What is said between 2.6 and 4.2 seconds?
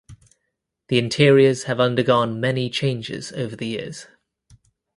changes over the years.